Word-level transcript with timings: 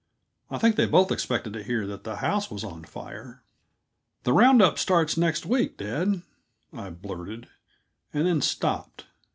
I 0.49 0.57
think 0.57 0.77
they 0.77 0.87
both 0.87 1.11
expected 1.11 1.53
to 1.53 1.61
hear 1.61 1.85
that 1.85 2.05
the 2.05 2.15
house 2.15 2.49
was 2.49 2.63
on 2.63 2.83
fire. 2.85 3.43
"The 4.23 4.33
round 4.33 4.59
up 4.59 4.79
starts 4.79 5.15
next 5.15 5.45
week, 5.45 5.77
dad," 5.77 6.23
I 6.73 6.89
blurted, 6.89 7.49
and 8.11 8.25
then 8.25 8.41
stopped. 8.41 9.05